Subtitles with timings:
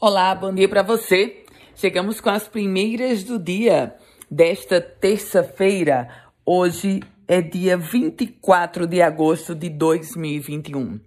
[0.00, 1.44] Olá, bom dia para você.
[1.76, 3.94] Chegamos com as primeiras do dia
[4.28, 6.08] desta terça-feira.
[6.44, 10.98] Hoje é dia 24 de agosto de 2021.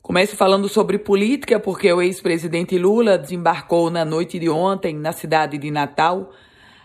[0.00, 5.58] Começo falando sobre política, porque o ex-presidente Lula desembarcou na noite de ontem na cidade
[5.58, 6.30] de Natal.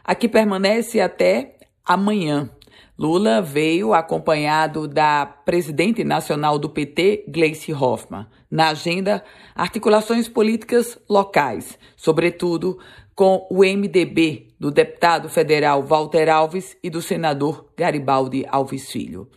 [0.03, 1.55] Aqui permanece até
[1.85, 2.49] amanhã.
[2.97, 8.27] Lula veio acompanhado da presidente nacional do PT, Gleice Hoffmann.
[8.49, 9.23] Na agenda,
[9.55, 12.77] articulações políticas locais, sobretudo
[13.15, 19.29] com o MDB do deputado federal Walter Alves e do senador Garibaldi Alves Filho.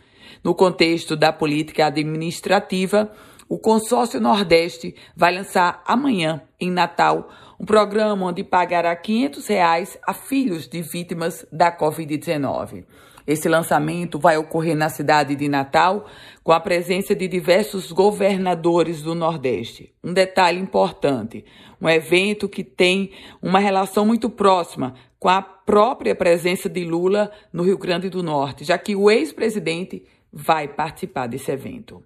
[0.43, 3.11] No contexto da política administrativa,
[3.49, 7.29] o Consórcio Nordeste vai lançar amanhã, em Natal,
[7.59, 12.85] um programa onde pagará 500 reais a filhos de vítimas da Covid-19.
[13.27, 16.05] Esse lançamento vai ocorrer na cidade de Natal,
[16.41, 19.93] com a presença de diversos governadores do Nordeste.
[20.01, 21.43] Um detalhe importante:
[21.81, 27.63] um evento que tem uma relação muito próxima com a própria presença de Lula no
[27.63, 32.01] Rio Grande do Norte, já que o ex-presidente vai participar desse evento.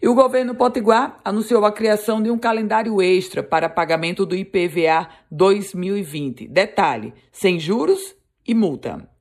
[0.00, 5.06] E o governo potiguar anunciou a criação de um calendário extra para pagamento do IPVA
[5.30, 6.48] 2020.
[6.48, 9.15] Detalhe: sem juros e multa.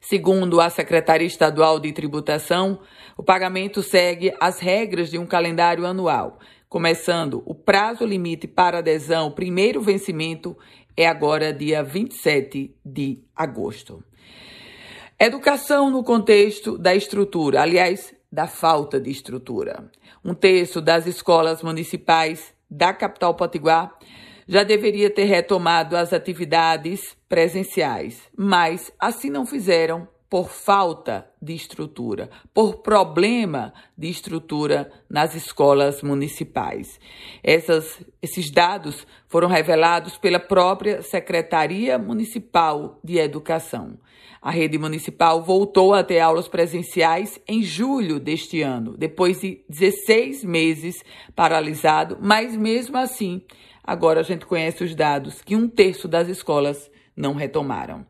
[0.00, 2.80] Segundo a Secretaria Estadual de Tributação,
[3.16, 9.30] o pagamento segue as regras de um calendário anual, começando o prazo limite para adesão,
[9.30, 10.56] primeiro vencimento
[10.96, 14.02] é agora dia 27 de agosto.
[15.18, 19.90] Educação no contexto da estrutura, aliás, da falta de estrutura.
[20.24, 23.96] Um terço das escolas municipais da capital potiguar
[24.46, 32.28] já deveria ter retomado as atividades presenciais, mas assim não fizeram por falta de estrutura,
[32.52, 36.98] por problema de estrutura nas escolas municipais.
[37.42, 43.98] Essas, esses dados foram revelados pela própria Secretaria Municipal de Educação.
[44.42, 50.44] A rede municipal voltou a ter aulas presenciais em julho deste ano, depois de 16
[50.44, 51.02] meses
[51.34, 53.42] paralisado, mas mesmo assim,
[53.86, 58.04] agora a gente conhece os dados que um terço das escolas não retomaram.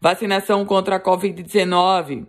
[0.00, 2.26] Vacinação contra a Covid-19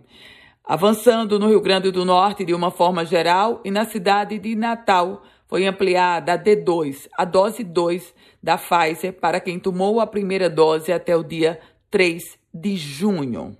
[0.64, 5.22] avançando no Rio Grande do Norte de uma forma geral e na cidade de Natal
[5.48, 10.92] foi ampliada a D2, a dose 2 da Pfizer para quem tomou a primeira dose
[10.92, 13.56] até o dia 3 de junho.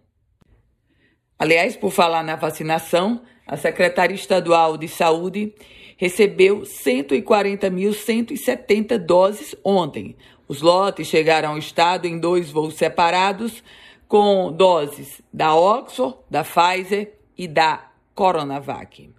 [1.38, 5.52] Aliás, por falar na vacinação, a Secretaria Estadual de Saúde
[5.98, 10.16] recebeu 140.170 doses ontem.
[10.48, 13.62] Os lotes chegaram ao estado em dois voos separados
[14.08, 19.10] com doses da Oxford, da Pfizer e da Coronavac.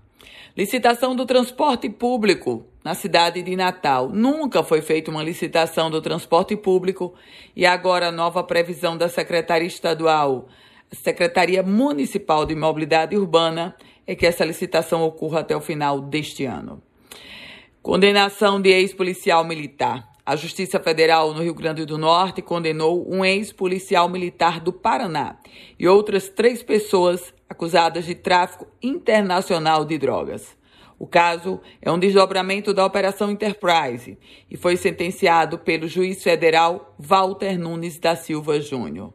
[0.58, 4.10] Licitação do transporte público na cidade de Natal.
[4.10, 7.14] Nunca foi feita uma licitação do transporte público
[7.56, 10.48] e agora a nova previsão da Secretaria Estadual,
[10.92, 16.82] Secretaria Municipal de Mobilidade Urbana, é que essa licitação ocorra até o final deste ano.
[17.82, 20.12] Condenação de ex-policial militar.
[20.26, 25.38] A Justiça Federal no Rio Grande do Norte condenou um ex-policial militar do Paraná
[25.78, 30.56] e outras três pessoas acusadas de tráfico internacional de drogas.
[30.98, 34.18] O caso é um desdobramento da Operação Enterprise
[34.50, 39.14] e foi sentenciado pelo juiz federal Walter Nunes da Silva Júnior.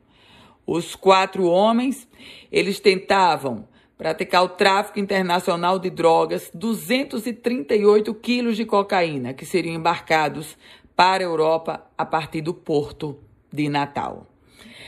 [0.67, 2.07] Os quatro homens,
[2.53, 3.67] eles tentavam
[3.99, 10.57] praticar o tráfico internacional de drogas, 238 quilos de cocaína que seriam embarcados
[10.95, 13.19] para a Europa a partir do porto
[13.53, 14.27] de Natal.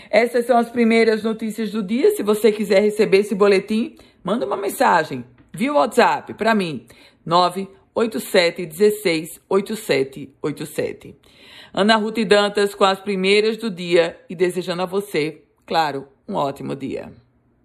[0.08, 2.14] Essas são as primeiras notícias do dia.
[2.14, 6.86] Se você quiser receber esse boletim, manda uma mensagem via WhatsApp para mim,
[7.26, 11.16] 987 16 8787.
[11.72, 16.74] Ana Ruth Dantas com as primeiras do dia e desejando a você, claro, um ótimo
[16.74, 17.12] dia.